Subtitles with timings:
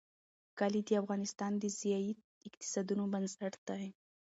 [0.59, 2.11] کلي د افغانستان د ځایي
[2.47, 3.85] اقتصادونو بنسټ دی.